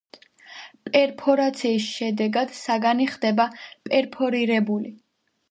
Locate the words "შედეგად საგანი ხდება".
1.97-3.47